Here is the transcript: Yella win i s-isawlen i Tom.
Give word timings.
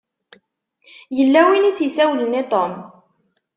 Yella 1.17 1.41
win 1.47 1.69
i 1.69 1.71
s-isawlen 1.73 2.39
i 2.41 2.43
Tom. 2.51 2.73